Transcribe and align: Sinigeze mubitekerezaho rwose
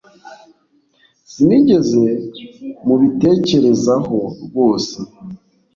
Sinigeze 1.31 2.03
mubitekerezaho 2.85 4.17
rwose 4.45 4.97